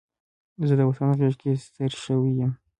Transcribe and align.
زه 0.67 0.73
د 0.79 0.81
وطن 0.89 1.09
غېږ 1.19 1.35
کې 1.41 1.51
ستر 1.65 1.91
شوی 2.03 2.31
یم 2.39 2.51